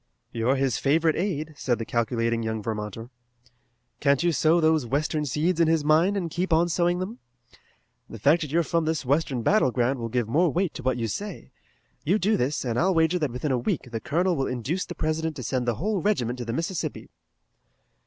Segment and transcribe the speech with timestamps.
[0.31, 3.11] "You're his favorite aide," said the calculating young Vermonter.
[3.99, 7.19] "Can't you sow those western seeds in his mind and keep on sowing them?
[8.09, 10.81] The fact that you are from this western battle ground will give more weight to
[10.81, 11.51] what you say.
[12.03, 14.95] You do this, and I'll wager that within a week the Colonel will induce the
[14.95, 17.11] President to send the whole regiment to the Mississippi."